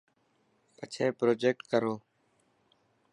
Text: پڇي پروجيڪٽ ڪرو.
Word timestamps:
پڇي 0.77 1.05
پروجيڪٽ 1.19 1.61
ڪرو. 1.71 1.93